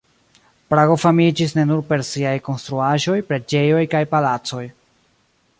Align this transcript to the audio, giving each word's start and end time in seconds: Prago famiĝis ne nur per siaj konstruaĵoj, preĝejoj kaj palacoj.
Prago 0.73 0.95
famiĝis 1.01 1.53
ne 1.57 1.67
nur 1.73 1.83
per 1.91 2.03
siaj 2.09 2.33
konstruaĵoj, 2.49 3.21
preĝejoj 3.31 3.87
kaj 3.95 4.05
palacoj. 4.15 4.67